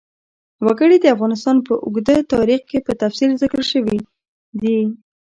وګړي 0.65 0.97
د 1.01 1.05
افغانستان 1.15 1.57
په 1.67 1.73
اوږده 1.85 2.15
تاریخ 2.33 2.61
کې 2.69 2.79
په 2.85 2.91
تفصیل 3.01 3.31
ذکر 3.41 3.61
شوی 3.71 3.97
دی. 4.61 4.79